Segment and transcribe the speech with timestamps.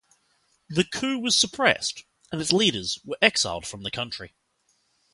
[0.67, 4.33] The coup was suppressed and its leaders were exiled from the country.